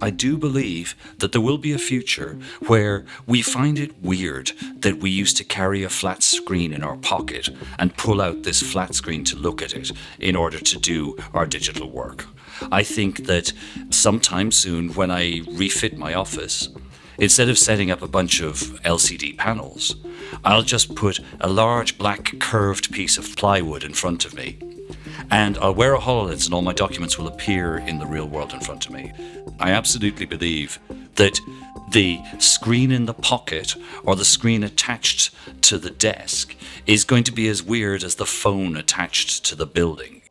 [0.00, 4.98] I do believe that there will be a future where we find it weird that
[4.98, 8.96] we used to carry a flat screen in our pocket and pull out this flat
[8.96, 12.26] screen to look at it in order to do our digital work.
[12.72, 13.52] I think that
[13.90, 16.68] sometime soon, when I refit my office,
[17.18, 19.96] instead of setting up a bunch of LCD panels,
[20.44, 24.58] I'll just put a large black curved piece of plywood in front of me
[25.30, 28.52] and I'll wear a HoloLens and all my documents will appear in the real world
[28.52, 29.12] in front of me.
[29.58, 30.78] I absolutely believe
[31.16, 31.38] that
[31.90, 37.32] the screen in the pocket or the screen attached to the desk is going to
[37.32, 40.21] be as weird as the phone attached to the building.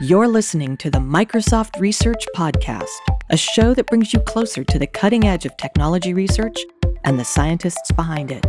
[0.00, 2.86] You're listening to the Microsoft Research Podcast,
[3.30, 6.56] a show that brings you closer to the cutting edge of technology research
[7.04, 8.46] and the scientists behind it.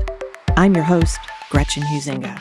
[0.58, 1.18] I'm your host,
[1.50, 2.40] Gretchen Huizinga.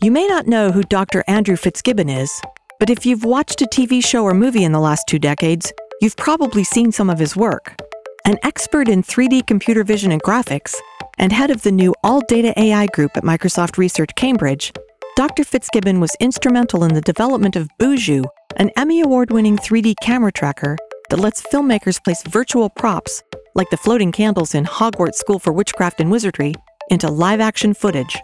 [0.00, 1.22] You may not know who Dr.
[1.28, 2.40] Andrew Fitzgibbon is,
[2.80, 6.16] but if you've watched a TV show or movie in the last two decades, you've
[6.16, 7.78] probably seen some of his work.
[8.24, 10.74] An expert in 3D computer vision and graphics,
[11.18, 14.72] and head of the new All Data AI group at Microsoft Research Cambridge,
[15.16, 15.44] Dr.
[15.44, 18.24] Fitzgibbon was instrumental in the development of Boujou,
[18.56, 20.76] an Emmy Award winning 3D camera tracker
[21.10, 23.22] that lets filmmakers place virtual props,
[23.54, 26.54] like the floating candles in Hogwarts School for Witchcraft and Wizardry,
[26.90, 28.18] into live action footage.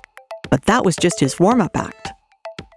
[0.50, 2.10] But that was just his warm up act.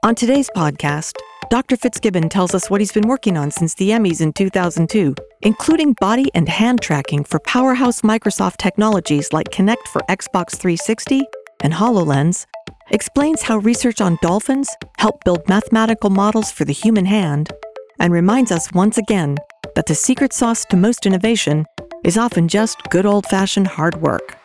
[0.03, 1.13] On today's podcast,
[1.51, 1.75] Dr.
[1.75, 6.31] Fitzgibbon tells us what he's been working on since the Emmys in 2002, including body
[6.33, 11.23] and hand tracking for powerhouse Microsoft technologies like Kinect for Xbox 360
[11.59, 12.45] and HoloLens,
[12.91, 17.51] explains how research on dolphins helped build mathematical models for the human hand,
[17.99, 19.35] and reminds us once again
[19.75, 21.65] that the secret sauce to most innovation
[22.05, 24.37] is often just good old fashioned hard work.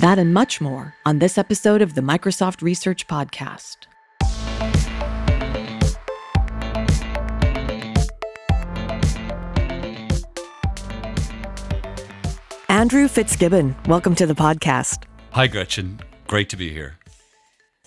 [0.00, 3.87] That and much more on this episode of the Microsoft Research Podcast.
[12.78, 15.02] Andrew Fitzgibbon, welcome to the podcast.
[15.32, 15.98] Hi, Gretchen.
[16.28, 16.96] Great to be here.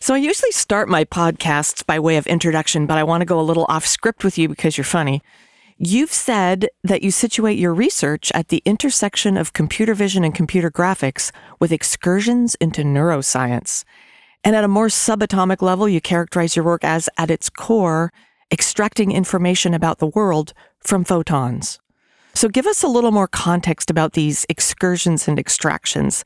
[0.01, 3.39] So, I usually start my podcasts by way of introduction, but I want to go
[3.39, 5.21] a little off script with you because you're funny.
[5.77, 10.69] You've said that you situate your research at the intersection of computer vision and computer
[10.69, 13.85] graphics with excursions into neuroscience.
[14.43, 18.11] And at a more subatomic level, you characterize your work as, at its core,
[18.51, 21.79] extracting information about the world from photons.
[22.33, 26.23] So give us a little more context about these excursions and extractions.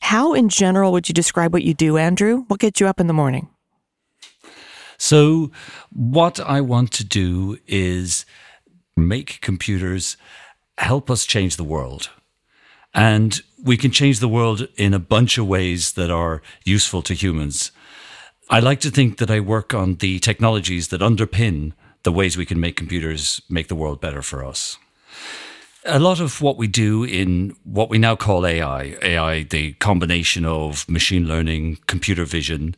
[0.00, 2.44] How, in general, would you describe what you do, Andrew?
[2.48, 3.48] What gets you up in the morning?
[4.98, 5.50] So,
[5.90, 8.26] what I want to do is
[8.96, 10.16] make computers
[10.78, 12.10] help us change the world.
[12.92, 17.14] And we can change the world in a bunch of ways that are useful to
[17.14, 17.72] humans.
[18.50, 21.72] I like to think that I work on the technologies that underpin
[22.02, 24.78] the ways we can make computers make the world better for us.
[25.86, 30.46] A lot of what we do in what we now call AI, AI, the combination
[30.46, 32.74] of machine learning, computer vision,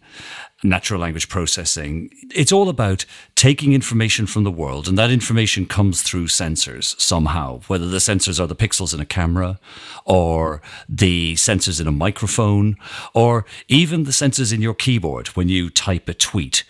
[0.65, 2.11] natural language processing.
[2.35, 3.05] It's all about
[3.37, 8.41] taking information from the world, and that information comes through sensors somehow, whether the sensors
[8.41, 9.61] are the pixels in a camera,
[10.05, 12.77] or the sensors in a microphone,
[13.15, 16.65] or even the sensors in your keyboard when you type a tweet.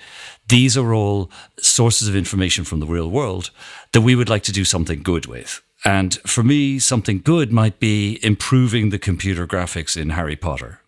[0.48, 3.50] These are all sources of information from the real world
[3.92, 5.62] that we would like to do something good with.
[5.86, 10.80] And for me, something good might be improving the computer graphics in Harry Potter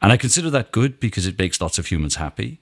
[0.00, 2.60] and I consider that good because it makes lots of humans happy.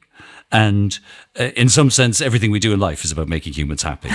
[0.51, 0.99] And
[1.39, 4.11] uh, in some sense, everything we do in life is about making humans happy.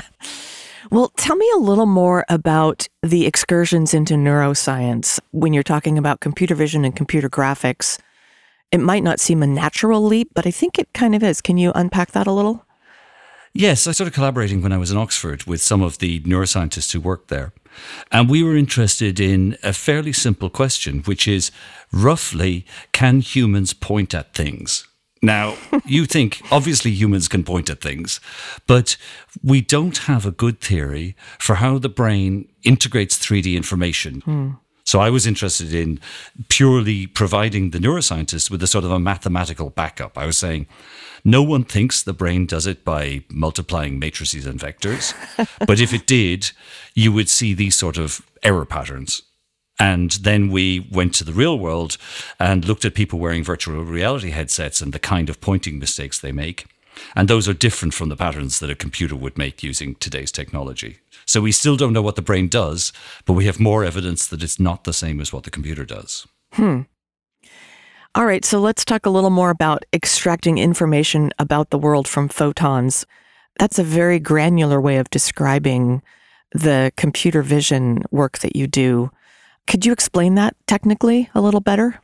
[0.90, 6.20] well, tell me a little more about the excursions into neuroscience when you're talking about
[6.20, 7.98] computer vision and computer graphics.
[8.70, 11.40] It might not seem a natural leap, but I think it kind of is.
[11.40, 12.64] Can you unpack that a little?
[13.58, 17.00] Yes, I started collaborating when I was in Oxford with some of the neuroscientists who
[17.00, 17.52] worked there.
[18.12, 21.50] And we were interested in a fairly simple question, which is
[21.92, 24.86] roughly, can humans point at things?
[25.22, 28.20] Now, you think obviously humans can point at things,
[28.68, 28.96] but
[29.42, 34.20] we don't have a good theory for how the brain integrates 3D information.
[34.20, 34.50] Hmm.
[34.84, 35.98] So I was interested in
[36.48, 40.16] purely providing the neuroscientists with a sort of a mathematical backup.
[40.16, 40.68] I was saying,
[41.24, 45.14] no one thinks the brain does it by multiplying matrices and vectors.
[45.66, 46.50] but if it did,
[46.94, 49.22] you would see these sort of error patterns.
[49.80, 51.96] And then we went to the real world
[52.40, 56.32] and looked at people wearing virtual reality headsets and the kind of pointing mistakes they
[56.32, 56.66] make.
[57.14, 60.98] And those are different from the patterns that a computer would make using today's technology.
[61.26, 62.92] So we still don't know what the brain does,
[63.24, 66.26] but we have more evidence that it's not the same as what the computer does.
[66.54, 66.82] Hmm.
[68.14, 72.28] All right, so let's talk a little more about extracting information about the world from
[72.28, 73.06] photons.
[73.58, 76.02] That's a very granular way of describing
[76.52, 79.10] the computer vision work that you do.
[79.66, 82.00] Could you explain that technically a little better?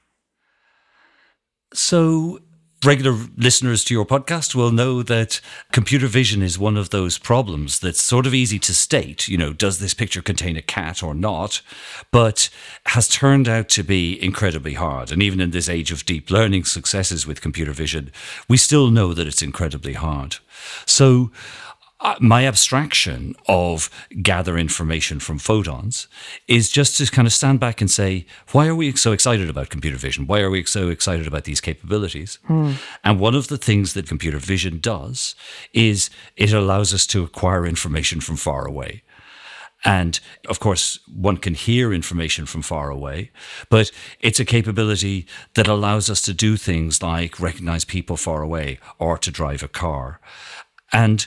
[1.73, 2.41] So,
[2.85, 5.41] regular listeners to your podcast will know that
[5.73, 9.29] computer vision is one of those problems that's sort of easy to state.
[9.29, 11.63] You know, does this picture contain a cat or not?
[12.11, 12.51] But
[12.87, 15.11] has turned out to be incredibly hard.
[15.11, 18.11] And even in this age of deep learning successes with computer vision,
[18.49, 20.37] we still know that it's incredibly hard.
[20.87, 21.31] So,
[22.05, 23.89] uh, my abstraction of
[24.23, 26.07] gather information from photons
[26.47, 29.71] is just to kind of stand back and say, why are we so excited about
[29.71, 30.27] computer vision?
[30.27, 32.39] Why are we so excited about these capabilities?
[32.47, 32.73] Hmm.
[33.03, 35.35] And one of the things that computer vision does
[35.73, 39.03] is it allows us to acquire information from far away.
[39.83, 43.31] And of course, one can hear information from far away,
[43.71, 43.91] but
[44.21, 49.19] it's a capability that allows us to do things like recognize people far away or
[49.19, 50.21] to drive a car.
[50.93, 51.27] And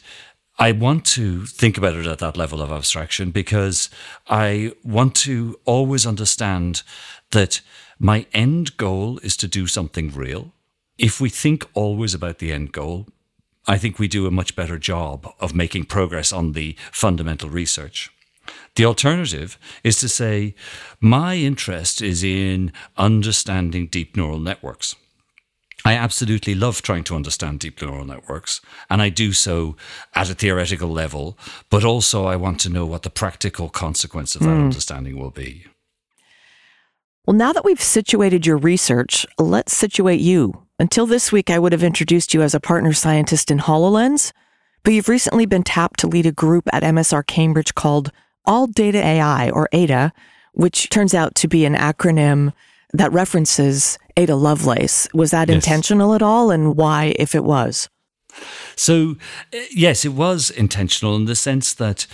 [0.59, 3.91] I want to think about it at that level of abstraction because
[4.27, 6.81] I want to always understand
[7.29, 7.61] that
[7.99, 10.53] my end goal is to do something real.
[10.97, 13.07] If we think always about the end goal,
[13.67, 18.09] I think we do a much better job of making progress on the fundamental research.
[18.75, 20.55] The alternative is to say,
[20.99, 24.95] my interest is in understanding deep neural networks.
[25.87, 29.77] I absolutely love trying to understand deep neural networks, and I do so
[30.13, 31.37] at a theoretical level,
[31.69, 34.65] but also I want to know what the practical consequence of that mm.
[34.65, 35.65] understanding will be.
[37.25, 40.67] Well, now that we've situated your research, let's situate you.
[40.77, 44.33] Until this week, I would have introduced you as a partner scientist in HoloLens,
[44.83, 48.11] but you've recently been tapped to lead a group at MSR Cambridge called
[48.43, 50.11] All Data AI, or ADA,
[50.51, 52.51] which turns out to be an acronym
[52.93, 55.07] that references Ada Lovelace.
[55.13, 55.55] Was that yes.
[55.55, 57.89] intentional at all, and why, if it was?
[58.75, 59.15] So,
[59.51, 62.05] eh, yes, it was intentional in the sense that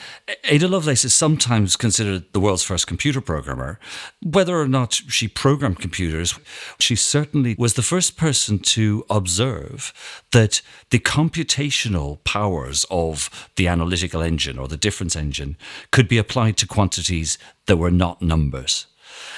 [0.46, 3.80] Ada Lovelace is sometimes considered the world's first computer programmer.
[4.22, 6.40] Whether or not she programmed computers,
[6.80, 9.94] she certainly was the first person to observe
[10.32, 15.58] that the computational powers of the analytical engine or the difference engine
[15.92, 18.88] could be applied to quantities that were not numbers.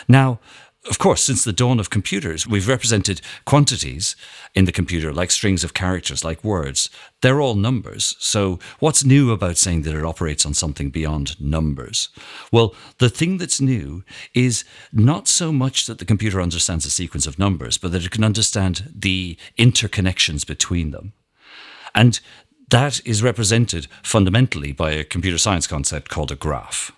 [0.08, 0.40] Now,
[0.88, 4.16] of course, since the dawn of computers, we've represented quantities
[4.54, 6.90] in the computer like strings of characters, like words.
[7.22, 8.16] They're all numbers.
[8.20, 12.10] So, what's new about saying that it operates on something beyond numbers?
[12.52, 14.04] Well, the thing that's new
[14.34, 18.12] is not so much that the computer understands a sequence of numbers, but that it
[18.12, 21.14] can understand the interconnections between them.
[21.96, 22.20] And
[22.70, 26.92] that is represented fundamentally by a computer science concept called a graph.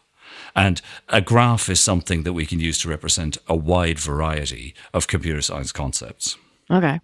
[0.58, 5.08] And a graph is something that we can use to represent a wide variety of
[5.08, 6.36] computer science concepts.
[6.72, 7.00] Okay.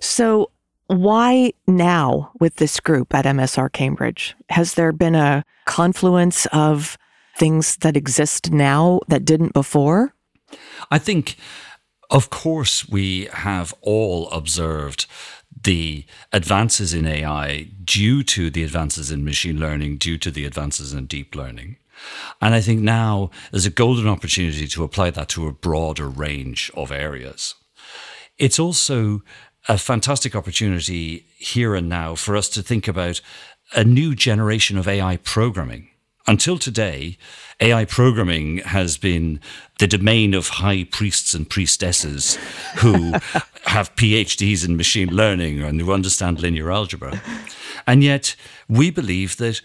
[0.00, 0.50] So,
[0.88, 4.34] why now with this group at MSR Cambridge?
[4.50, 6.98] Has there been a confluence of
[7.36, 10.12] things that exist now that didn't before?
[10.90, 11.36] I think,
[12.10, 15.06] of course, we have all observed
[15.62, 20.92] the advances in AI due to the advances in machine learning, due to the advances
[20.92, 21.76] in deep learning.
[22.40, 26.70] And I think now there's a golden opportunity to apply that to a broader range
[26.74, 27.54] of areas.
[28.38, 29.22] It's also
[29.68, 33.20] a fantastic opportunity here and now for us to think about
[33.74, 35.88] a new generation of AI programming.
[36.26, 37.18] Until today,
[37.60, 39.40] AI programming has been
[39.78, 42.36] the domain of high priests and priestesses
[42.76, 43.12] who
[43.64, 47.20] have PhDs in machine learning and who understand linear algebra.
[47.86, 48.36] And yet,
[48.68, 49.60] we believe that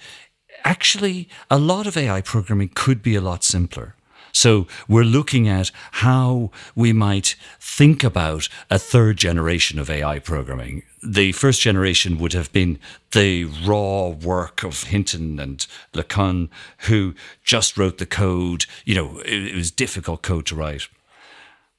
[0.67, 3.95] actually, a lot of AI programming could be a lot simpler.
[4.33, 5.71] So we're looking at
[6.03, 10.83] how we might think about a third generation of AI programming.
[11.01, 12.79] The first generation would have been
[13.13, 18.65] the raw work of Hinton and LeCun, who just wrote the code.
[18.85, 20.87] You know, it, was difficult code to write.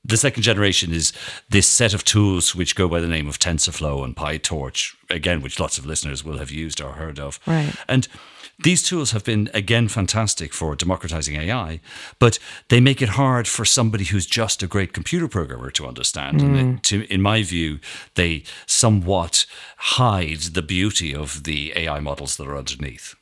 [0.03, 1.13] The second generation is
[1.51, 5.61] this set of tools which go by the name of TensorFlow and PyTorch, again, which
[5.61, 7.39] lots of listeners will have used or heard of.
[7.47, 7.75] Right.
[7.87, 8.09] And
[8.61, 11.81] these tools have been, again, fantastic for democratizing AI,
[12.19, 12.39] but
[12.69, 16.41] they make it hard for somebody who's just a great computer programmer to understand.
[16.41, 16.61] Mm.
[16.61, 17.79] And to, in my view,
[18.15, 19.47] they somewhat
[19.77, 23.15] hide the beauty of the AI models that are underneath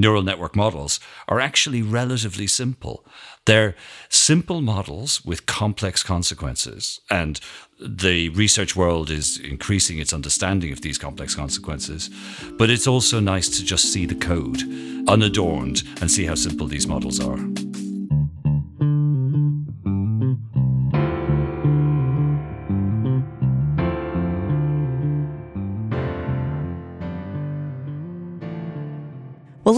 [0.00, 3.04] neural network models are actually relatively simple.
[3.46, 3.74] They're
[4.08, 7.00] simple models with complex consequences.
[7.10, 7.40] And
[7.80, 12.10] the research world is increasing its understanding of these complex consequences.
[12.58, 14.62] But it's also nice to just see the code
[15.08, 17.67] unadorned and see how simple these models are.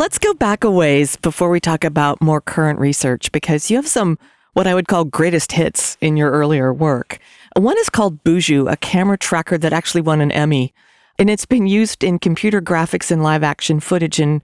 [0.00, 3.86] Let's go back a ways before we talk about more current research because you have
[3.86, 4.18] some
[4.54, 7.18] what I would call greatest hits in your earlier work.
[7.54, 10.72] One is called Boujou, a camera tracker that actually won an Emmy,
[11.18, 14.40] and it's been used in computer graphics and live action footage And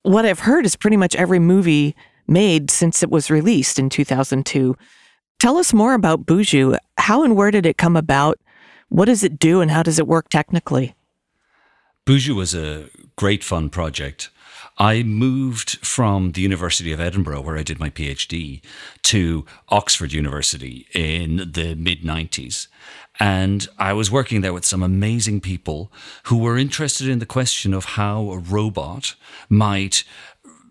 [0.00, 1.94] what I've heard is pretty much every movie
[2.26, 4.78] made since it was released in 2002.
[5.38, 6.78] Tell us more about Boujou.
[6.96, 8.40] How and where did it come about?
[8.88, 10.94] What does it do and how does it work technically?
[12.06, 14.30] Boujou was a great fun project.
[14.78, 18.60] I moved from the University of Edinburgh, where I did my PhD,
[19.04, 22.68] to Oxford University in the mid 90s.
[23.18, 25.90] And I was working there with some amazing people
[26.24, 29.14] who were interested in the question of how a robot
[29.48, 30.04] might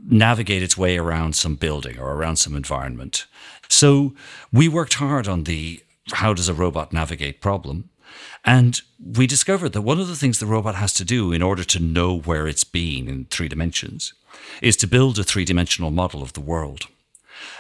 [0.08, 3.26] navigate its way around some building or around some environment.
[3.68, 4.14] So
[4.52, 5.82] we worked hard on the
[6.14, 7.90] how does a robot navigate problem.
[8.46, 11.64] And we discovered that one of the things the robot has to do in order
[11.64, 14.14] to know where it's been in three dimensions
[14.62, 16.84] is to build a three dimensional model of the world.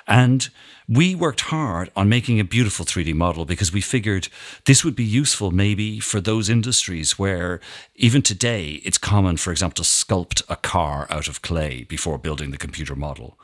[0.07, 0.47] And
[0.87, 4.29] we worked hard on making a beautiful 3D model because we figured
[4.65, 7.59] this would be useful maybe for those industries where
[7.95, 12.51] even today it's common, for example, to sculpt a car out of clay before building
[12.51, 13.39] the computer model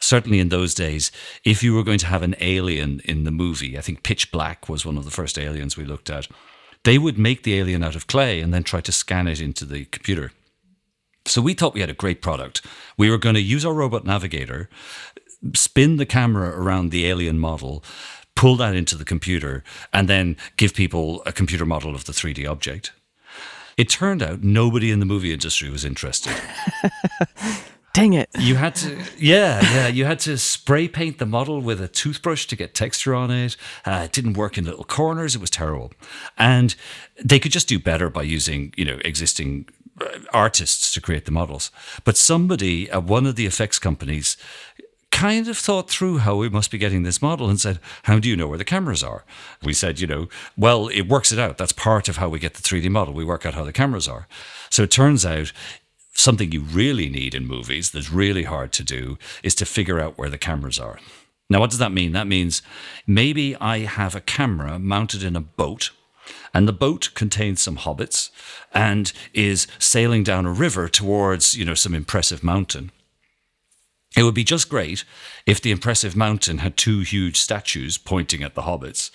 [0.00, 1.10] certainly in those days,
[1.42, 4.68] if you were going to have an alien in the movie, I think Pitch Black
[4.68, 6.28] was one of the first aliens we looked at
[6.84, 9.64] they would make the alien out of clay and then try to scan it into
[9.64, 10.32] the computer.
[11.26, 12.64] So we thought we had a great product.
[12.96, 14.68] We were going to use our robot navigator,
[15.54, 17.84] spin the camera around the alien model,
[18.34, 22.48] pull that into the computer, and then give people a computer model of the 3D
[22.48, 22.92] object.
[23.76, 26.32] It turned out nobody in the movie industry was interested.
[27.98, 28.28] Dang it.
[28.38, 29.88] You had to, yeah, yeah.
[29.88, 33.56] You had to spray paint the model with a toothbrush to get texture on it.
[33.84, 35.34] Uh, it didn't work in little corners.
[35.34, 35.92] It was terrible.
[36.36, 36.76] And
[37.22, 39.68] they could just do better by using, you know, existing
[40.00, 41.72] uh, artists to create the models.
[42.04, 44.36] But somebody at one of the effects companies
[45.10, 48.28] kind of thought through how we must be getting this model and said, How do
[48.28, 49.24] you know where the cameras are?
[49.64, 51.58] We said, You know, well, it works it out.
[51.58, 53.12] That's part of how we get the 3D model.
[53.12, 54.28] We work out how the cameras are.
[54.70, 55.52] So it turns out
[56.18, 60.18] something you really need in movies that's really hard to do is to figure out
[60.18, 60.98] where the cameras are.
[61.48, 62.12] Now, what does that mean?
[62.12, 62.60] That means
[63.06, 65.90] maybe I have a camera mounted in a boat,
[66.52, 68.30] and the boat contains some hobbits
[68.74, 72.90] and is sailing down a river towards, you know, some impressive mountain.
[74.16, 75.04] It would be just great
[75.46, 79.10] if the impressive mountain had two huge statues pointing at the hobbits.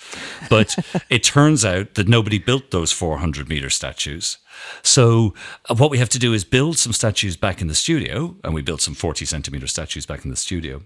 [0.50, 0.78] But
[1.10, 4.38] it turns out that nobody built those 400 meter statues.
[4.84, 5.34] So,
[5.68, 8.54] uh, what we have to do is build some statues back in the studio, and
[8.54, 10.84] we built some 40 centimeter statues back in the studio.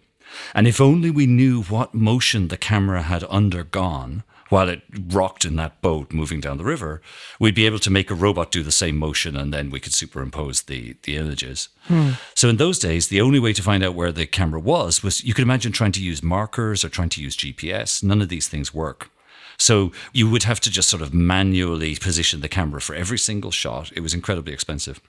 [0.54, 5.56] And if only we knew what motion the camera had undergone while it rocked in
[5.58, 7.02] that boat moving down the river,
[7.40, 9.94] we'd be able to make a robot do the same motion and then we could
[9.94, 11.70] superimpose the, the images.
[11.88, 12.12] Hmm.
[12.34, 15.24] So in those days, the only way to find out where the camera was was
[15.24, 18.04] you could imagine trying to use markers or trying to use GPS.
[18.04, 19.10] None of these things work.
[19.58, 23.52] So you would have to just sort of manually position the camera for every single
[23.52, 23.92] shot.
[23.96, 25.02] It was incredibly expensive.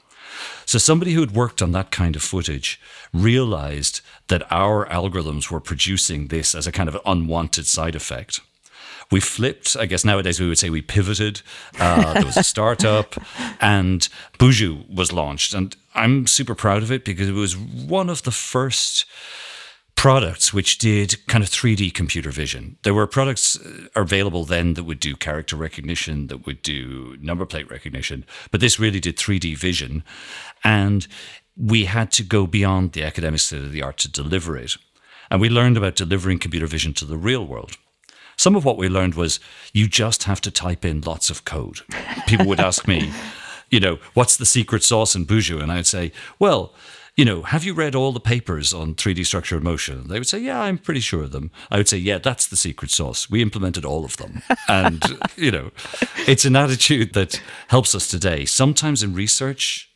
[0.64, 2.80] So somebody who had worked on that kind of footage
[3.12, 8.40] realized that our algorithms were producing this as a kind of unwanted side effect
[9.11, 9.76] we flipped.
[9.76, 11.40] I guess nowadays we would say we pivoted.
[11.78, 13.14] Uh, there was a startup,
[13.61, 14.08] and
[14.38, 18.30] Boujou was launched, and I'm super proud of it because it was one of the
[18.30, 19.06] first
[19.99, 22.78] products which did kind of 3D computer vision.
[22.85, 27.45] There were products uh, available then that would do character recognition, that would do number
[27.45, 30.05] plate recognition, but this really did 3D vision.
[30.62, 31.09] And
[31.57, 34.76] we had to go beyond the academic state of the art to deliver it.
[35.33, 37.76] And we learned about delivering computer vision to the real world.
[38.37, 39.40] Some of what we learned was
[39.73, 41.81] you just have to type in lots of code.
[42.28, 43.12] People would ask me,
[43.69, 45.61] you know, what's the secret sauce in Boujou?
[45.61, 46.73] And I'd say, well,
[47.18, 50.06] you know, have you read all the papers on 3D structure and motion?
[50.06, 51.50] They would say, yeah, I'm pretty sure of them.
[51.68, 53.28] I would say, yeah, that's the secret sauce.
[53.28, 54.40] We implemented all of them.
[54.68, 55.02] and,
[55.34, 55.72] you know,
[56.28, 58.44] it's an attitude that helps us today.
[58.44, 59.90] Sometimes in research,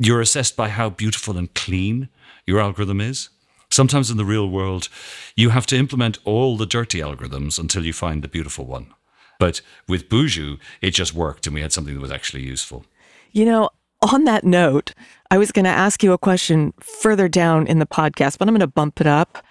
[0.00, 2.08] you're assessed by how beautiful and clean
[2.46, 3.28] your algorithm is.
[3.70, 4.88] Sometimes in the real world,
[5.36, 8.92] you have to implement all the dirty algorithms until you find the beautiful one.
[9.38, 12.86] But with Boujou, it just worked and we had something that was actually useful.
[13.30, 13.70] You know,
[14.02, 14.94] on that note,
[15.30, 18.54] I was going to ask you a question further down in the podcast, but I'm
[18.54, 19.44] going to bump it up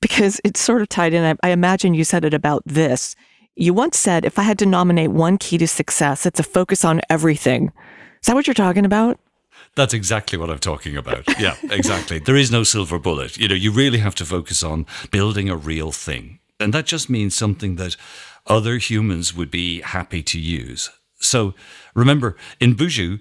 [0.00, 1.24] because it's sort of tied in.
[1.24, 3.16] I, I imagine you said it about this.
[3.56, 6.84] You once said, if I had to nominate one key to success, it's a focus
[6.84, 7.72] on everything.
[8.20, 9.18] Is that what you're talking about?
[9.76, 11.24] That's exactly what I'm talking about.
[11.40, 12.18] Yeah, exactly.
[12.18, 13.38] there is no silver bullet.
[13.38, 16.38] You know, you really have to focus on building a real thing.
[16.60, 17.96] And that just means something that
[18.46, 20.90] other humans would be happy to use.
[21.18, 21.54] So
[21.94, 23.20] remember, in Boujou,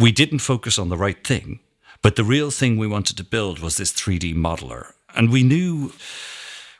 [0.00, 1.60] we didn't focus on the right thing,
[2.02, 4.92] But the real thing we wanted to build was this 3D modeler.
[5.14, 5.92] And we knew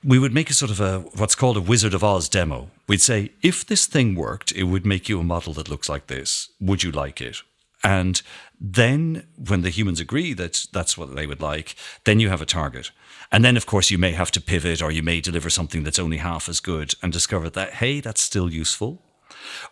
[0.02, 2.70] we would make a sort of a what's called a Wizard of Oz demo.
[2.88, 6.06] We'd say, if this thing worked, it would make you a model that looks like
[6.06, 6.48] this.
[6.58, 7.42] Would you like it?
[7.82, 8.22] And
[8.58, 11.74] then when the humans agree that that's what they would like,
[12.04, 12.90] then you have a target.
[13.32, 15.98] And then, of course, you may have to pivot or you may deliver something that's
[15.98, 19.02] only half as good and discover that, hey, that's still useful.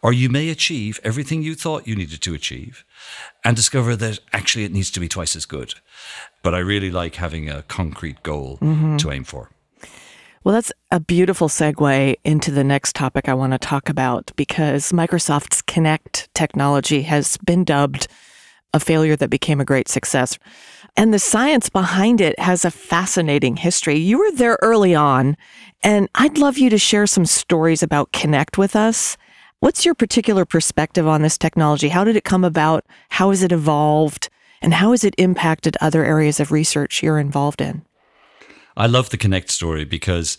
[0.03, 2.85] Or you may achieve everything you thought you needed to achieve
[3.45, 5.75] and discover that actually it needs to be twice as good.
[6.43, 8.97] But I really like having a concrete goal mm-hmm.
[8.99, 9.51] to aim for.
[10.45, 14.93] Well, that's a beautiful segue into the next topic I want to talk about because
[14.93, 18.07] Microsoft's Kinect technology has been dubbed
[18.73, 20.39] a failure that became a great success.
[20.97, 23.99] And the science behind it has a fascinating history.
[23.99, 25.37] You were there early on,
[25.83, 29.17] and I'd love you to share some stories about Kinect with us.
[29.61, 31.89] What's your particular perspective on this technology?
[31.89, 32.85] How did it come about?
[33.09, 34.29] How has it evolved?
[34.63, 37.83] And how has it impacted other areas of research you're involved in?
[38.77, 40.39] I love the Kinect story because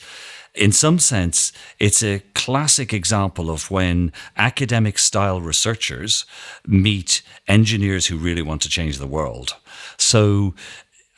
[0.56, 6.26] in some sense, it's a classic example of when academic style researchers
[6.66, 9.56] meet engineers who really want to change the world.
[9.98, 10.56] So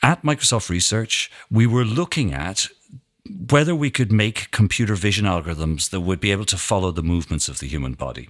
[0.02, 2.66] at Microsoft Research, we were looking at
[3.50, 7.48] whether we could make computer vision algorithms that would be able to follow the movements
[7.48, 8.28] of the human body.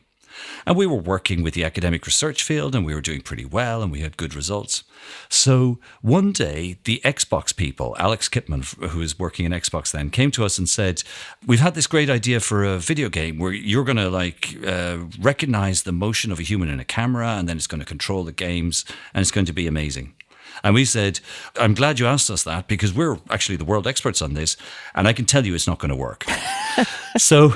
[0.67, 3.83] And we were working with the academic research field and we were doing pretty well
[3.83, 4.85] and we had good results.
[5.29, 10.31] So one day, the Xbox people, Alex Kipman, who was working in Xbox then, came
[10.33, 11.03] to us and said,
[11.47, 14.99] We've had this great idea for a video game where you're going to like uh,
[15.21, 18.25] recognize the motion of a human in a camera and then it's going to control
[18.25, 20.15] the games and it's going to be amazing.
[20.63, 21.21] And we said,
[21.57, 24.57] I'm glad you asked us that because we're actually the world experts on this.
[24.95, 26.25] And I can tell you it's not going to work.
[27.17, 27.55] so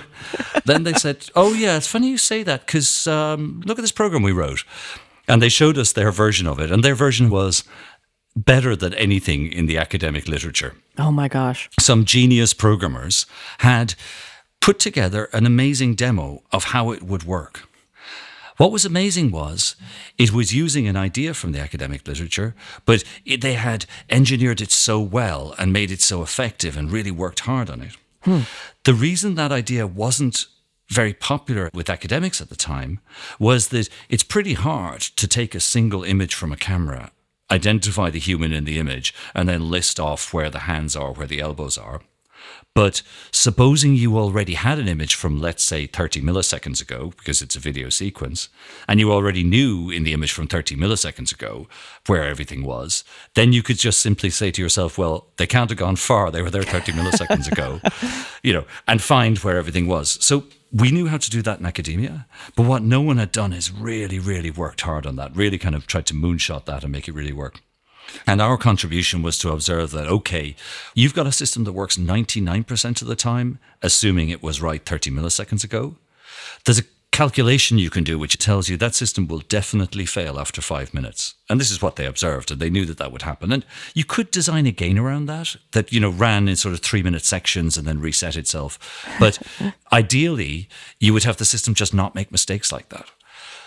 [0.64, 3.92] then they said, Oh, yeah, it's funny you say that because um, look at this
[3.92, 4.64] program we wrote.
[5.28, 6.70] And they showed us their version of it.
[6.70, 7.64] And their version was
[8.36, 10.74] better than anything in the academic literature.
[10.98, 11.68] Oh, my gosh.
[11.80, 13.26] Some genius programmers
[13.58, 13.94] had
[14.60, 17.68] put together an amazing demo of how it would work.
[18.56, 19.76] What was amazing was
[20.16, 24.70] it was using an idea from the academic literature, but it, they had engineered it
[24.70, 27.96] so well and made it so effective and really worked hard on it.
[28.22, 28.40] Hmm.
[28.84, 30.46] The reason that idea wasn't
[30.88, 33.00] very popular with academics at the time
[33.38, 37.10] was that it's pretty hard to take a single image from a camera,
[37.50, 41.26] identify the human in the image, and then list off where the hands are, where
[41.26, 42.00] the elbows are.
[42.74, 43.00] But
[43.32, 47.58] supposing you already had an image from, let's say, 30 milliseconds ago, because it's a
[47.60, 48.50] video sequence,
[48.86, 51.68] and you already knew in the image from 30 milliseconds ago
[52.06, 53.02] where everything was,
[53.34, 56.30] then you could just simply say to yourself, well, they can't have gone far.
[56.30, 57.80] They were there 30 milliseconds ago,
[58.42, 60.22] you know, and find where everything was.
[60.22, 63.54] So we knew how to do that in academia, but what no one had done
[63.54, 66.92] is really, really worked hard on that, really kind of tried to moonshot that and
[66.92, 67.62] make it really work.
[68.26, 70.56] And our contribution was to observe that, okay,
[70.94, 75.10] you've got a system that works 99% of the time, assuming it was right 30
[75.10, 75.96] milliseconds ago.
[76.64, 76.84] There's a
[77.16, 81.34] calculation you can do which tells you that system will definitely fail after five minutes.
[81.48, 83.52] And this is what they observed, and they knew that that would happen.
[83.52, 83.64] And
[83.94, 87.02] you could design a gain around that, that, you know, ran in sort of three
[87.02, 88.78] minute sections and then reset itself.
[89.18, 89.40] But
[89.92, 90.68] ideally,
[91.00, 93.08] you would have the system just not make mistakes like that.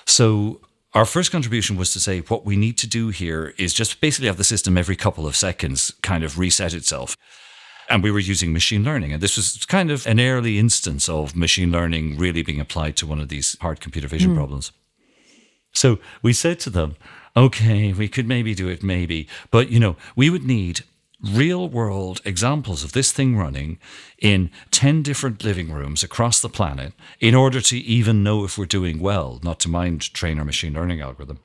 [0.06, 0.62] So
[0.94, 4.28] our first contribution was to say what we need to do here is just basically
[4.28, 7.16] have the system every couple of seconds kind of reset itself.
[7.90, 9.14] And we were using machine learning.
[9.14, 13.08] And this was kind of an early instance of machine learning really being applied to
[13.08, 14.36] one of these hard computer vision mm.
[14.36, 14.72] problems.
[15.72, 16.96] So we said to them,
[17.36, 19.28] okay, we could maybe do it, maybe.
[19.52, 20.82] But, you know, we would need
[21.24, 23.78] real world examples of this thing running
[24.20, 28.66] in 10 different living rooms across the planet in order to even know if we're
[28.66, 31.40] doing well, not to mind train our machine learning algorithm.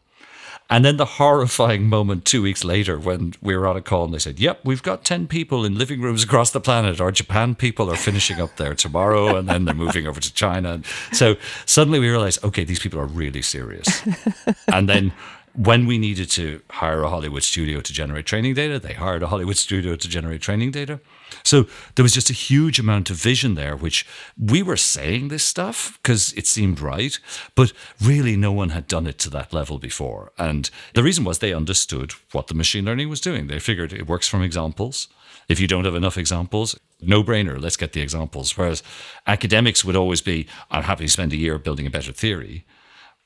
[0.71, 4.15] And then the horrifying moment two weeks later when we were on a call and
[4.15, 7.01] they said, Yep, we've got 10 people in living rooms across the planet.
[7.01, 10.81] Our Japan people are finishing up there tomorrow and then they're moving over to China.
[11.13, 14.03] So suddenly we realized, okay, these people are really serious.
[14.73, 15.13] and then
[15.55, 19.29] when we needed to hire a Hollywood studio to generate training data, they hired a
[19.29, 21.01] Hollywood studio to generate training data.
[21.45, 24.05] So there was just a huge amount of vision there, which
[24.37, 27.19] we were saying this stuff because it seemed right,
[27.55, 30.33] but really no one had done it to that level before.
[30.38, 33.47] And the reason was they understood what the machine learning was doing.
[33.47, 35.09] They figured it works from examples.
[35.49, 38.57] If you don't have enough examples, no brainer, let's get the examples.
[38.57, 38.83] Whereas
[39.27, 42.64] academics would always be, I'm happy to spend a year building a better theory.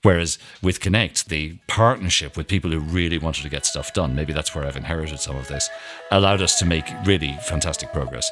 [0.02, 4.32] Whereas with Kinect, the partnership with people who really wanted to get stuff done, maybe
[4.32, 5.68] that's where I've inherited some of this,
[6.12, 8.30] allowed us to make really fantastic progress.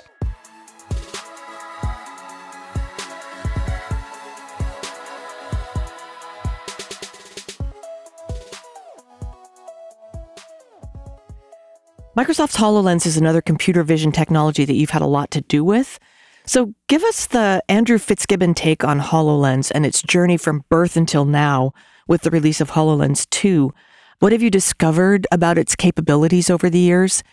[12.16, 15.98] Microsoft's HoloLens is another computer vision technology that you've had a lot to do with.
[16.46, 21.24] So give us the Andrew Fitzgibbon take on HoloLens and its journey from birth until
[21.24, 21.72] now
[22.06, 23.72] with the release of HoloLens 2.
[24.20, 27.24] What have you discovered about its capabilities over the years?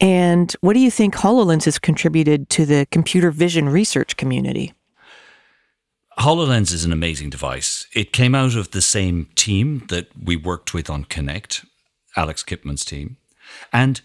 [0.00, 4.72] And what do you think HoloLens has contributed to the computer vision research community?
[6.18, 7.86] HoloLens is an amazing device.
[7.94, 11.66] It came out of the same team that we worked with on Kinect,
[12.16, 13.16] Alex Kipman's team.
[13.72, 14.00] And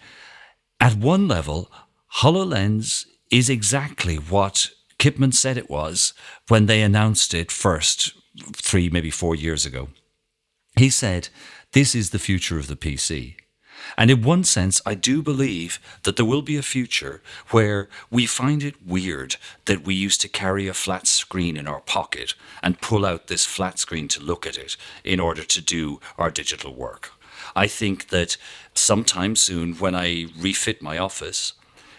[0.80, 1.72] at one level,
[2.18, 6.14] HoloLens is exactly what Kipman said it was
[6.48, 8.14] when they announced it first,
[8.56, 9.90] three, maybe four years ago.
[10.78, 11.30] He said,
[11.74, 13.36] This is the future of the PC.
[13.98, 18.26] And in one sense, I do believe that there will be a future where we
[18.26, 22.82] find it weird that we used to carry a flat screen in our pocket and
[22.82, 26.74] pull out this flat screen to look at it in order to do our digital
[26.74, 27.12] work.
[27.56, 28.38] I think that
[28.74, 31.54] sometime soon, when I refit my office,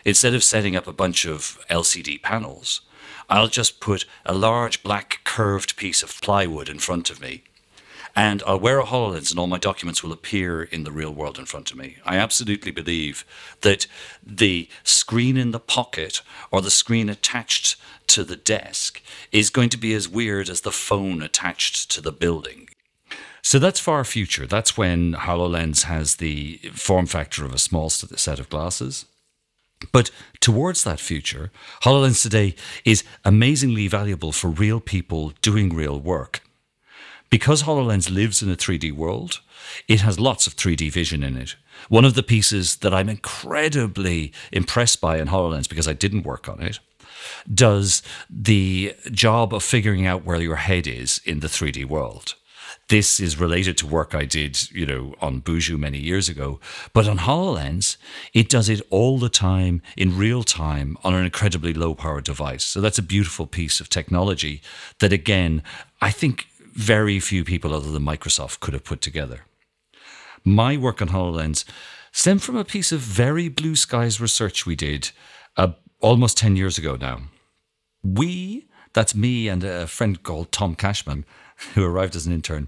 [0.08, 2.80] instead of setting up a bunch of LCD panels,
[3.28, 7.44] I'll just put a large black curved piece of plywood in front of me
[8.18, 11.38] and I'll wear a HoloLens and all my documents will appear in the real world
[11.38, 11.98] in front of me.
[12.04, 13.24] I absolutely believe
[13.60, 13.86] that
[14.26, 17.76] the screen in the pocket or the screen attached
[18.08, 22.10] to the desk is going to be as weird as the phone attached to the
[22.10, 22.68] building.
[23.40, 24.46] So that's far future.
[24.46, 29.06] That's when HoloLens has the form factor of a small set of glasses.
[29.92, 30.10] But
[30.40, 31.50] towards that future,
[31.82, 36.42] HoloLens today is amazingly valuable for real people doing real work
[37.30, 39.40] because HoloLens lives in a 3D world,
[39.86, 41.56] it has lots of 3D vision in it.
[41.88, 46.48] One of the pieces that I'm incredibly impressed by in HoloLens, because I didn't work
[46.48, 46.80] on it,
[47.52, 52.34] does the job of figuring out where your head is in the 3D world.
[52.88, 56.60] This is related to work I did, you know, on Boujou many years ago.
[56.92, 57.96] But on HoloLens,
[58.32, 62.64] it does it all the time in real time on an incredibly low power device.
[62.64, 64.62] So that's a beautiful piece of technology
[65.00, 65.62] that, again,
[66.00, 69.44] I think very few people other than Microsoft could have put together.
[70.44, 71.64] My work on HoloLens
[72.12, 75.10] stemmed from a piece of very blue skies research we did
[75.56, 77.22] uh, almost 10 years ago now.
[78.02, 78.67] We,
[78.98, 81.24] that's me and a friend called Tom Cashman,
[81.74, 82.66] who arrived as an intern,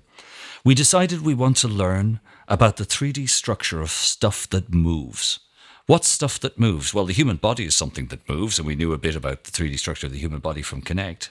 [0.64, 5.40] we decided we want to learn about the 3D structure of stuff that moves.
[5.86, 6.94] What's stuff that moves?
[6.94, 9.50] Well, the human body is something that moves, and we knew a bit about the
[9.50, 11.30] 3D structure of the human body from Kinect.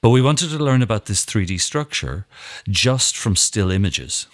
[0.00, 2.26] But we wanted to learn about this 3D structure
[2.68, 4.26] just from still images.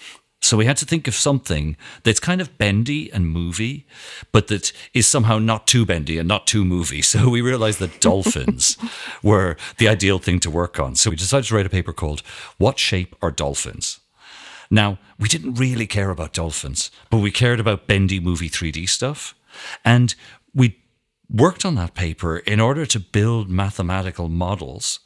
[0.42, 3.86] So we had to think of something that's kind of bendy and movie,
[4.32, 7.02] but that is somehow not too bendy and not too movie.
[7.10, 8.78] So we realized that dolphins
[9.22, 10.94] were the ideal thing to work on.
[10.94, 12.22] So we decided to write a paper called
[12.56, 13.98] What Shape Are Dolphins?
[14.70, 19.34] Now, we didn't really care about dolphins, but we cared about bendy movie 3D stuff.
[19.84, 20.14] And
[20.54, 20.78] we
[21.28, 25.00] worked on that paper in order to build mathematical models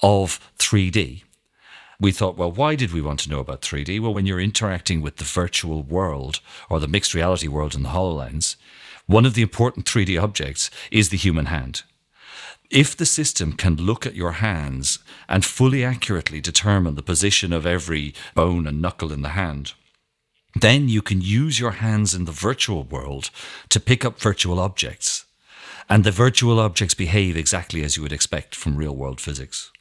[0.00, 1.24] of 3D.
[2.00, 4.00] We thought, well, why did we want to know about 3D?
[4.00, 7.88] Well, when you're interacting with the virtual world or the mixed reality world in the
[7.88, 8.54] HoloLens,
[9.06, 11.82] one of the important 3D objects is the human hand.
[12.70, 17.66] If the system can look at your hands and fully accurately determine the position of
[17.66, 19.72] every bone and knuckle in the hand,
[20.54, 23.30] then you can use your hands in the virtual world
[23.70, 25.24] to pick up virtual objects.
[25.88, 29.72] And the virtual objects behave exactly as you would expect from real world physics.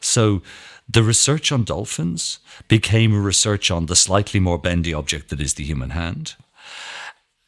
[0.00, 0.42] So
[0.88, 5.64] the research on dolphins became research on the slightly more bendy object that is the
[5.64, 6.34] human hand.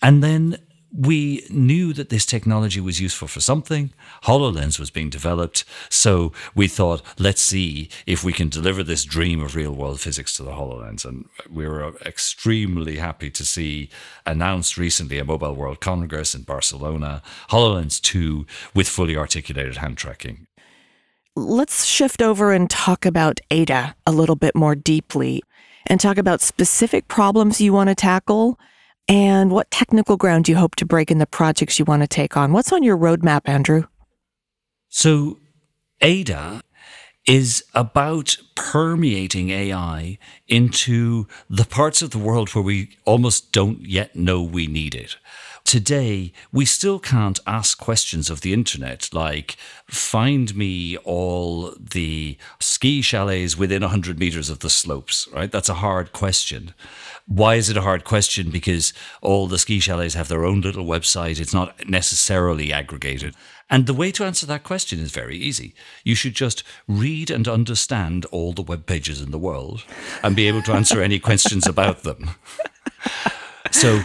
[0.03, 0.59] And then
[0.97, 3.93] we knew that this technology was useful for something.
[4.25, 5.65] HoloLens was being developed.
[5.91, 10.33] So we thought, let's see if we can deliver this dream of real world physics
[10.35, 11.05] to the HoloLens.
[11.05, 13.91] And we were extremely happy to see
[14.25, 20.47] announced recently at Mobile World Congress in Barcelona HoloLens 2 with fully articulated hand tracking.
[21.39, 25.43] Let's shift over and talk about Ada a little bit more deeply
[25.87, 28.59] and talk about specific problems you want to tackle
[29.07, 32.39] and what technical ground you hope to break in the projects you want to take
[32.39, 32.55] on.
[32.55, 33.85] What's on your roadmap, Andrew?
[34.89, 35.39] So,
[36.01, 36.63] Ada
[37.27, 40.17] is about permeating AI
[40.49, 45.19] into the parts of the world where we almost don't yet know we need it
[45.67, 53.03] today we still can't ask questions of the internet like find me all the ski
[53.03, 55.51] chalets within 100 meters of the slopes right?
[55.51, 56.73] That's a hard question.
[57.27, 58.51] Why is it a hard question?
[58.51, 61.41] Because all the ski chalets have their own little website.
[61.41, 63.35] It's not necessarily aggregated.
[63.69, 65.75] And the way to answer that question is very easy.
[66.05, 69.85] You should just read and understand all the web pages in the world
[70.23, 72.31] and be able to answer any questions about them.
[73.73, 74.03] So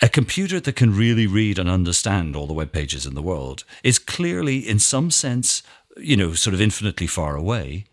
[0.00, 3.64] a computer that can really read and understand all the web pages in the world
[3.82, 5.62] is clearly, in some sense,
[5.96, 7.84] you know, sort of infinitely far away.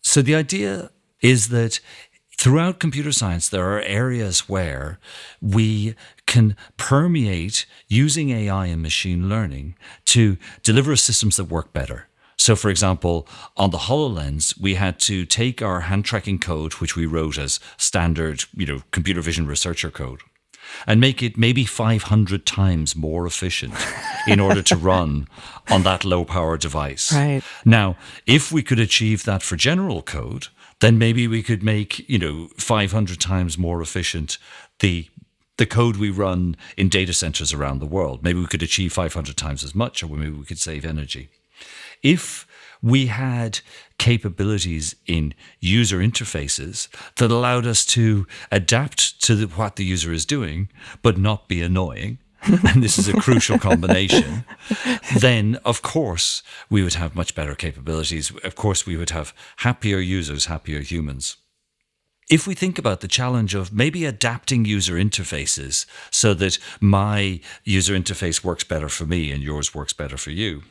[0.00, 1.80] So the idea is that
[2.38, 4.98] throughout computer science, there are areas where
[5.40, 5.94] we
[6.26, 12.08] can permeate using AI and machine learning to deliver systems that work better.
[12.36, 16.96] So, for example, on the HoloLens, we had to take our hand tracking code, which
[16.96, 20.22] we wrote as standard, you know, computer vision researcher code,
[20.86, 23.74] and make it maybe 500 times more efficient
[24.26, 25.28] in order to run
[25.70, 27.12] on that low power device.
[27.12, 27.42] Right.
[27.64, 27.96] Now,
[28.26, 30.48] if we could achieve that for general code,
[30.80, 34.38] then maybe we could make, you know, 500 times more efficient
[34.80, 35.08] the
[35.58, 38.22] the code we run in data centers around the world.
[38.22, 41.28] Maybe we could achieve 500 times as much, or maybe we could save energy.
[42.02, 42.46] If
[42.82, 43.60] we had
[43.98, 50.26] capabilities in user interfaces that allowed us to adapt to the, what the user is
[50.26, 50.68] doing,
[51.02, 54.44] but not be annoying, and this is a crucial combination,
[55.20, 58.32] then of course we would have much better capabilities.
[58.42, 61.36] Of course, we would have happier users, happier humans.
[62.28, 67.94] If we think about the challenge of maybe adapting user interfaces so that my user
[67.94, 70.62] interface works better for me and yours works better for you,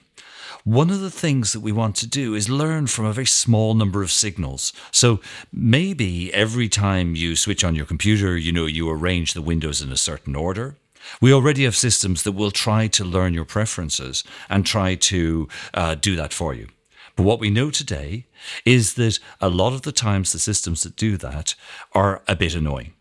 [0.64, 3.74] one of the things that we want to do is learn from a very small
[3.74, 4.74] number of signals.
[4.92, 5.20] So
[5.52, 9.92] maybe every time you switch on your computer, you know, you arrange the windows in
[9.92, 10.76] a certain order.
[11.20, 15.96] We already have systems that will try to learn your preferences and try to uh,
[15.96, 16.68] do that for you.
[17.16, 18.26] But what we know today
[18.66, 21.56] is that a lot of the times the systems that do that
[21.94, 22.94] are a bit annoying.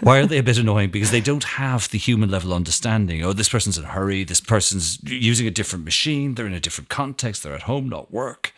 [0.00, 0.90] Why are they a bit annoying?
[0.90, 3.22] Because they don't have the human level understanding.
[3.22, 4.24] Oh, this person's in a hurry.
[4.24, 6.34] This person's using a different machine.
[6.34, 7.42] They're in a different context.
[7.42, 8.52] They're at home, not work.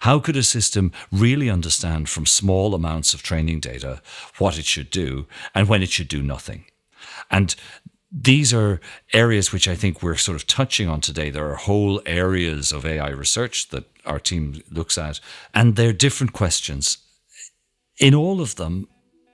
[0.00, 4.00] How could a system really understand from small amounts of training data
[4.38, 6.64] what it should do and when it should do nothing?
[7.30, 7.54] And
[8.10, 8.80] these are
[9.12, 11.30] areas which I think we're sort of touching on today.
[11.30, 15.20] There are whole areas of AI research that our team looks at,
[15.52, 16.98] and they're different questions.
[17.98, 18.88] In all of them,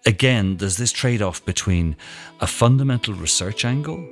[0.07, 1.97] again, there's this trade off between
[2.41, 4.07] a fundamental research angle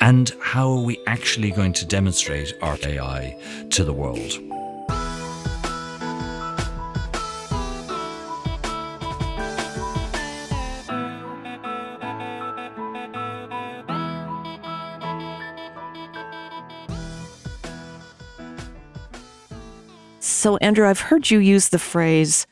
[0.00, 3.38] and how are we actually going to demonstrate our AI
[3.70, 4.32] to the world.
[20.20, 22.46] So, Andrew, I've heard you use the phrase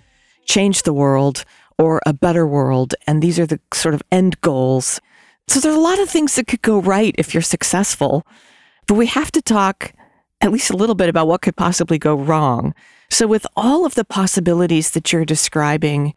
[0.47, 1.45] change the world
[1.79, 5.01] or a better world, and these are the sort of end goals.
[5.49, 8.27] So, there's a lot of things that could go right if you're successful,
[8.87, 9.93] but we have to talk
[10.41, 12.75] at least a little bit about what could possibly go wrong.
[13.11, 16.15] So, with all of the possibilities that you're describing,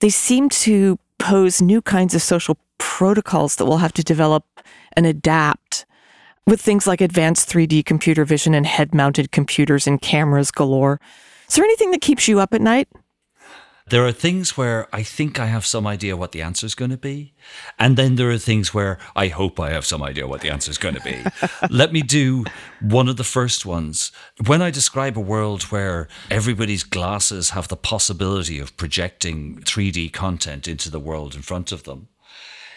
[0.00, 4.44] they seem to pose new kinds of social protocols that we'll have to develop
[4.94, 5.84] and adapt
[6.46, 11.00] with things like advanced 3D computer vision and head mounted computers and cameras galore.
[11.48, 12.88] Is there anything that keeps you up at night?
[13.90, 16.92] There are things where I think I have some idea what the answer is going
[16.92, 17.34] to be.
[17.76, 20.70] And then there are things where I hope I have some idea what the answer
[20.70, 21.18] is going to be.
[21.70, 22.44] Let me do
[22.80, 24.12] one of the first ones.
[24.46, 30.68] When I describe a world where everybody's glasses have the possibility of projecting 3D content
[30.68, 32.06] into the world in front of them,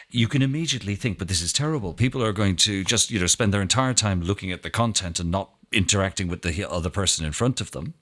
[0.10, 1.93] you can immediately think, but this is terrible.
[1.93, 5.19] People are going to just, you know, spend their entire time looking at the content
[5.19, 7.93] and not interacting with the other person in front of them.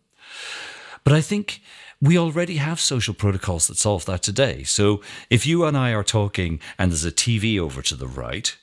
[1.04, 1.62] But I think
[2.02, 4.64] we already have social protocols that solve that today.
[4.64, 8.58] So if you and I are talking and there's a TV over to the right,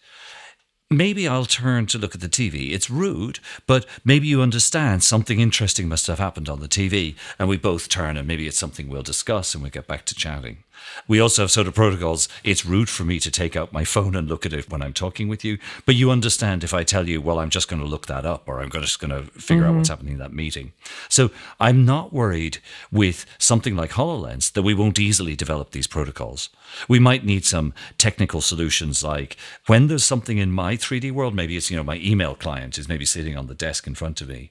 [0.90, 2.72] maybe I'll turn to look at the TV.
[2.72, 7.14] It's rude, but maybe you understand something interesting must have happened on the TV.
[7.38, 10.14] And we both turn, and maybe it's something we'll discuss and we get back to
[10.14, 10.64] chatting.
[11.06, 12.28] We also have sort of protocols.
[12.44, 14.92] It's rude for me to take out my phone and look at it when I'm
[14.92, 17.88] talking with you, but you understand if I tell you, well, I'm just going to
[17.88, 19.72] look that up or I'm just going to figure mm-hmm.
[19.72, 20.72] out what's happening in that meeting.
[21.08, 22.58] So I'm not worried
[22.90, 26.50] with something like HoloLens that we won't easily develop these protocols.
[26.88, 29.36] We might need some technical solutions like
[29.66, 32.88] when there's something in my 3D world, maybe it's, you know, my email client is
[32.88, 34.50] maybe sitting on the desk in front of me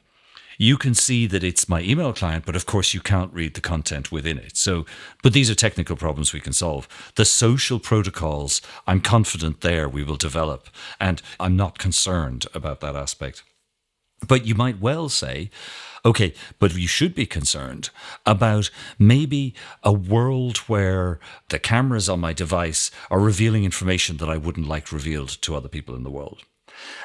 [0.57, 3.61] you can see that it's my email client, but of course you can't read the
[3.61, 4.57] content within it.
[4.57, 4.85] So,
[5.23, 6.87] but these are technical problems we can solve.
[7.15, 12.95] The social protocols, I'm confident there we will develop, and I'm not concerned about that
[12.95, 13.43] aspect.
[14.27, 15.51] But you might well say,
[16.03, 17.91] okay, but you should be concerned
[18.25, 24.37] about maybe a world where the cameras on my device are revealing information that I
[24.37, 26.41] wouldn't like revealed to other people in the world.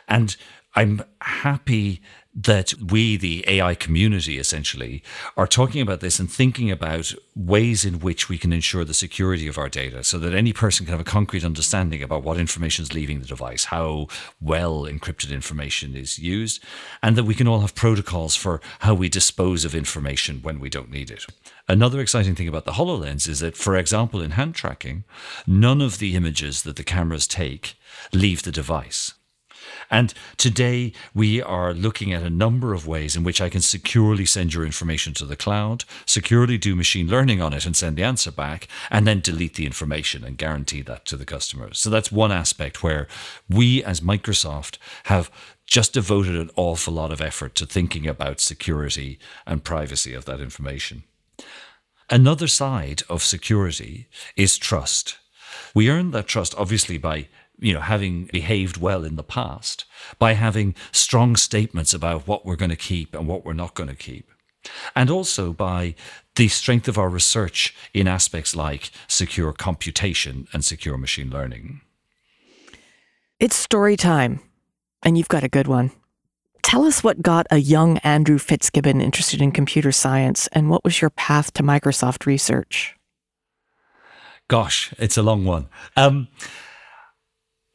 [0.08, 0.36] And
[0.74, 2.00] I'm happy
[2.34, 5.02] that we, the AI community, essentially,
[5.36, 9.46] are talking about this and thinking about ways in which we can ensure the security
[9.46, 12.82] of our data so that any person can have a concrete understanding about what information
[12.82, 14.06] is leaving the device, how
[14.40, 16.62] well encrypted information is used,
[17.02, 20.70] and that we can all have protocols for how we dispose of information when we
[20.70, 21.26] don't need it.
[21.68, 25.04] Another exciting thing about the HoloLens is that, for example, in hand tracking,
[25.46, 27.74] none of the images that the cameras take
[28.12, 29.14] leave the device.
[29.92, 34.24] And today we are looking at a number of ways in which I can securely
[34.24, 38.02] send your information to the cloud, securely do machine learning on it and send the
[38.02, 41.74] answer back, and then delete the information and guarantee that to the customer.
[41.74, 43.06] So that's one aspect where
[43.50, 45.30] we as Microsoft have
[45.66, 50.40] just devoted an awful lot of effort to thinking about security and privacy of that
[50.40, 51.02] information.
[52.08, 55.18] Another side of security is trust.
[55.74, 57.28] We earn that trust obviously by
[57.58, 59.84] you know, having behaved well in the past
[60.18, 63.88] by having strong statements about what we're going to keep and what we're not going
[63.88, 64.30] to keep.
[64.94, 65.94] And also by
[66.36, 71.80] the strength of our research in aspects like secure computation and secure machine learning.
[73.40, 74.40] It's story time,
[75.02, 75.90] and you've got a good one.
[76.62, 81.00] Tell us what got a young Andrew Fitzgibbon interested in computer science and what was
[81.00, 82.96] your path to Microsoft research?
[84.48, 85.68] Gosh, it's a long one.
[85.96, 86.28] Um,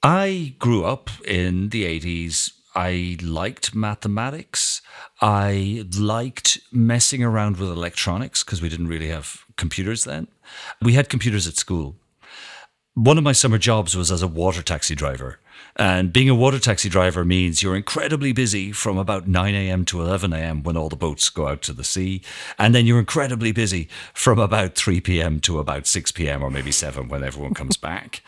[0.07, 2.53] I grew up in the 80s.
[2.73, 4.81] I liked mathematics.
[5.19, 10.29] I liked messing around with electronics because we didn't really have computers then.
[10.81, 11.97] We had computers at school.
[12.93, 15.39] One of my summer jobs was as a water taxi driver.
[15.75, 19.83] And being a water taxi driver means you're incredibly busy from about 9 a.m.
[19.85, 20.63] to 11 a.m.
[20.63, 22.21] when all the boats go out to the sea.
[22.57, 25.41] And then you're incredibly busy from about 3 p.m.
[25.41, 26.43] to about 6 p.m.
[26.43, 28.21] or maybe 7 when everyone comes back.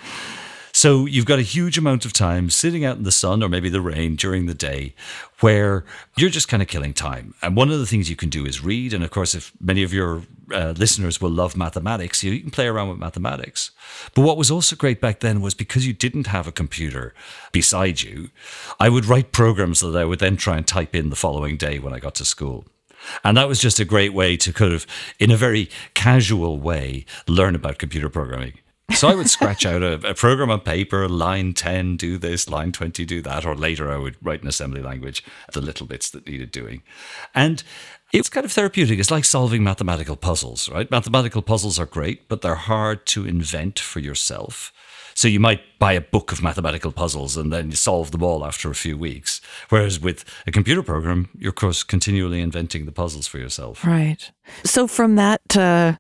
[0.79, 3.67] So you've got a huge amount of time sitting out in the sun or maybe
[3.67, 4.95] the rain during the day
[5.41, 5.83] where
[6.15, 7.33] you're just kind of killing time.
[7.41, 8.93] And one of the things you can do is read.
[8.93, 12.65] And of course, if many of your uh, listeners will love mathematics, you can play
[12.65, 13.71] around with mathematics.
[14.15, 17.13] But what was also great back then was because you didn't have a computer
[17.51, 18.29] beside you,
[18.79, 21.79] I would write programs that I would then try and type in the following day
[21.79, 22.63] when I got to school.
[23.25, 24.87] And that was just a great way to kind of,
[25.19, 28.53] in a very casual way, learn about computer programming.
[28.95, 32.71] So I would scratch out a, a, program on paper, line 10, do this, line
[32.71, 33.45] 20, do that.
[33.45, 35.23] Or later I would write in assembly language
[35.53, 36.81] the little bits that needed doing.
[37.33, 37.63] And
[38.11, 38.99] it's kind of therapeutic.
[38.99, 40.89] It's like solving mathematical puzzles, right?
[40.89, 44.73] Mathematical puzzles are great, but they're hard to invent for yourself.
[45.13, 48.45] So you might buy a book of mathematical puzzles and then you solve them all
[48.45, 49.41] after a few weeks.
[49.67, 53.85] Whereas with a computer program, you're of course continually inventing the puzzles for yourself.
[53.85, 54.31] Right.
[54.63, 55.97] So from that uh,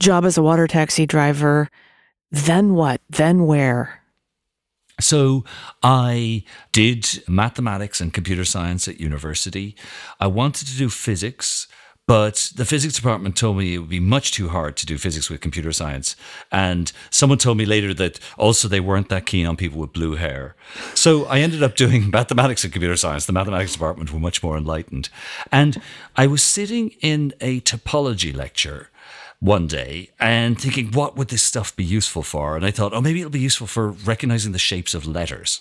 [0.00, 1.70] job as a water taxi driver,
[2.30, 3.00] then what?
[3.08, 4.02] Then where?
[5.00, 5.44] So
[5.82, 9.76] I did mathematics and computer science at university.
[10.18, 11.68] I wanted to do physics,
[12.06, 15.28] but the physics department told me it would be much too hard to do physics
[15.28, 16.16] with computer science.
[16.50, 20.14] And someone told me later that also they weren't that keen on people with blue
[20.14, 20.56] hair.
[20.94, 23.26] So I ended up doing mathematics and computer science.
[23.26, 25.10] The mathematics department were much more enlightened.
[25.52, 25.82] And
[26.16, 28.88] I was sitting in a topology lecture
[29.40, 32.56] one day and thinking, what would this stuff be useful for?
[32.56, 35.60] And I thought, oh, maybe it'll be useful for recognizing the shapes of letters.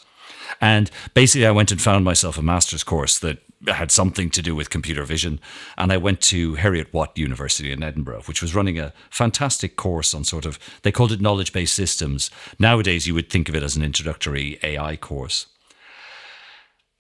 [0.61, 4.55] And basically, I went and found myself a master's course that had something to do
[4.55, 5.39] with computer vision.
[5.77, 10.13] And I went to Heriot Watt University in Edinburgh, which was running a fantastic course
[10.13, 12.29] on sort of, they called it knowledge based systems.
[12.59, 15.47] Nowadays, you would think of it as an introductory AI course.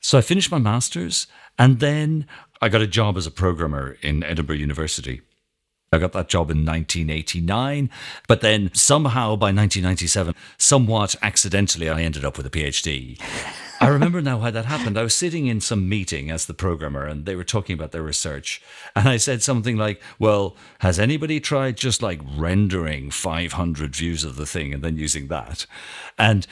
[0.01, 2.27] So I finished my master's and then
[2.61, 5.21] I got a job as a programmer in Edinburgh University.
[5.95, 7.89] I got that job in 1989.
[8.27, 13.19] But then somehow by 1997, somewhat accidentally, I ended up with a PhD.
[13.81, 14.97] I remember now how that happened.
[14.97, 18.01] I was sitting in some meeting as the programmer and they were talking about their
[18.01, 18.61] research.
[18.95, 24.37] And I said something like, Well, has anybody tried just like rendering 500 views of
[24.37, 25.65] the thing and then using that?
[26.17, 26.47] And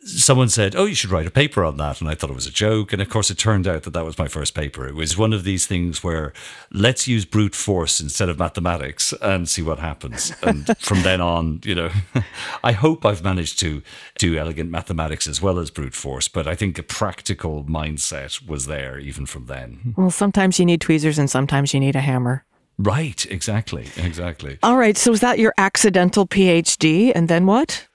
[0.00, 2.46] someone said, "Oh, you should write a paper on that," and I thought it was
[2.46, 2.92] a joke.
[2.92, 4.86] And of course, it turned out that that was my first paper.
[4.86, 6.32] It was one of these things where
[6.72, 10.32] let's use brute force instead of mathematics and see what happens.
[10.48, 11.90] And from then on, you know,
[12.64, 13.82] I hope I've managed to
[14.18, 16.28] do elegant mathematics as well as brute force.
[16.28, 19.94] But I think a practical mindset was there even from then.
[19.96, 22.44] Well, sometimes you need tweezers, and sometimes you need a hammer.
[22.78, 23.26] Right.
[23.26, 23.88] Exactly.
[23.96, 24.58] Exactly.
[24.62, 24.96] All right.
[24.96, 27.87] So was that your accidental PhD, and then what?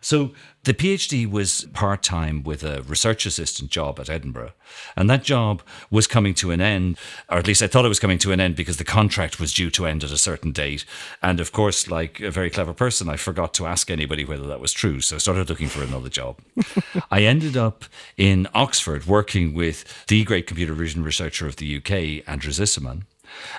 [0.00, 0.32] So
[0.64, 4.52] the PhD was part time with a research assistant job at Edinburgh.
[4.96, 8.00] And that job was coming to an end, or at least I thought it was
[8.00, 10.84] coming to an end because the contract was due to end at a certain date.
[11.22, 14.60] And of course, like a very clever person, I forgot to ask anybody whether that
[14.60, 15.00] was true.
[15.00, 16.38] So I started looking for another job.
[17.10, 17.84] I ended up
[18.16, 23.04] in Oxford working with the great computer vision researcher of the UK, Andrew Zisserman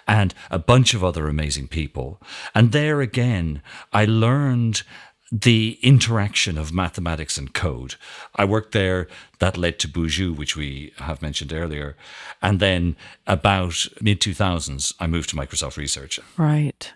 [0.08, 2.22] and a bunch of other amazing people.
[2.56, 3.62] And there again,
[3.94, 4.84] I learned
[5.32, 7.96] the interaction of mathematics and code.
[8.36, 9.08] I worked there,
[9.40, 11.96] that led to Boujou, which we have mentioned earlier.
[12.42, 12.96] And then
[13.28, 16.20] about mid 2000s, I moved to Microsoft Research.
[16.38, 16.92] Right.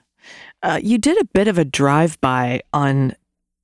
[0.61, 3.13] Uh, you did a bit of a drive by on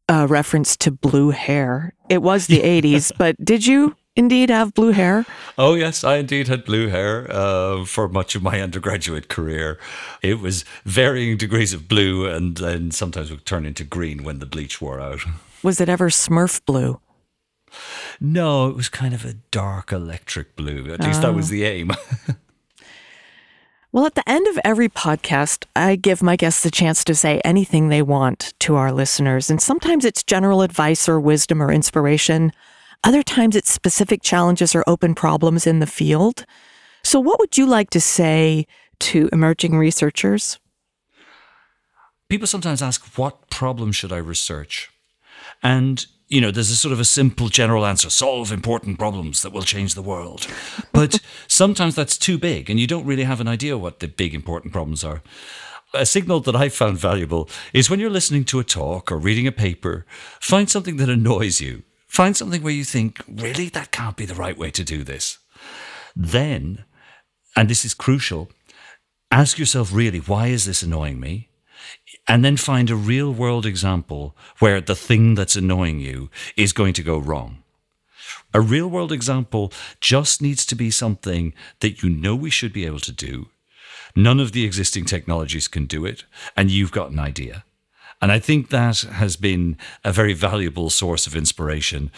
[0.07, 1.93] a reference to blue hair.
[2.09, 5.25] It was the 80s, but did you indeed have blue hair?
[5.57, 9.79] Oh, yes, I indeed had blue hair uh, for much of my undergraduate career.
[10.21, 14.45] It was varying degrees of blue and then sometimes would turn into green when the
[14.45, 15.21] bleach wore out.
[15.63, 16.99] Was it ever Smurf blue?
[18.19, 20.91] No, it was kind of a dark electric blue.
[20.91, 21.91] At least that was the aim.
[23.91, 27.41] Well, at the end of every podcast, I give my guests the chance to say
[27.43, 29.49] anything they want to our listeners.
[29.49, 32.51] And sometimes it's general advice or wisdom or inspiration.
[33.03, 36.45] Other times it's specific challenges or open problems in the field.
[37.03, 38.67] So, what would you like to say
[38.99, 40.59] to emerging researchers?
[42.27, 44.89] People sometimes ask, What problem should I research?
[45.63, 49.51] And you know, there's a sort of a simple general answer solve important problems that
[49.51, 50.47] will change the world.
[50.93, 54.35] But sometimes that's too big, and you don't really have an idea what the big
[54.35, 55.23] important problems are.
[55.93, 59.47] A signal that I found valuable is when you're listening to a talk or reading
[59.47, 60.05] a paper,
[60.39, 64.35] find something that annoys you Find something where you think, really, that can't be the
[64.35, 65.37] right way to do this.
[66.15, 66.83] Then,
[67.55, 68.51] and this is crucial,
[69.31, 71.49] ask yourself, really, why is this annoying me?
[72.27, 76.93] And then find a real world example where the thing that's annoying you is going
[76.93, 77.63] to go wrong.
[78.53, 82.85] A real world example just needs to be something that you know we should be
[82.85, 83.49] able to do.
[84.15, 86.25] None of the existing technologies can do it,
[86.57, 87.63] and you've got an idea.
[88.21, 92.11] And I think that has been a very valuable source of inspiration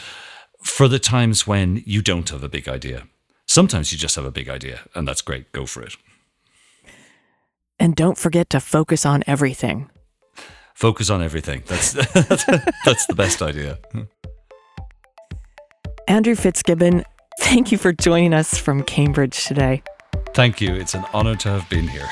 [0.64, 3.08] for the times when you don't have a big idea.
[3.46, 5.52] Sometimes you just have a big idea, and that's great.
[5.52, 5.96] Go for it.
[7.80, 9.90] And don't forget to focus on everything.
[10.74, 11.64] Focus on everything.
[11.68, 11.94] That's
[12.86, 13.78] that's the best idea.
[16.08, 17.04] Andrew Fitzgibbon,
[17.40, 19.84] thank you for joining us from Cambridge today.
[20.34, 20.74] Thank you.
[20.74, 22.10] It's an honor to have been here.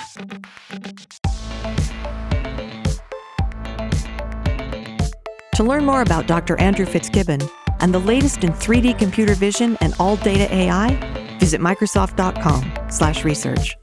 [5.60, 6.58] To learn more about Dr.
[6.58, 7.42] Andrew Fitzgibbon
[7.82, 13.79] and the latest in 3D computer vision and all data AI, visit microsoft.com/research.